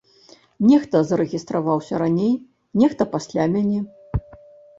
[0.69, 2.33] Нехта зарэгістраваўся раней,
[2.83, 3.79] нехта пасля мяне.